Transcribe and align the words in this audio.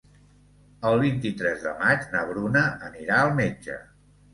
El 0.93 0.97
vint-i-tres 1.03 1.63
de 1.67 1.75
maig 1.85 2.11
na 2.17 2.27
Bruna 2.33 2.67
anirà 2.93 3.23
al 3.25 3.41
metge. 3.47 3.83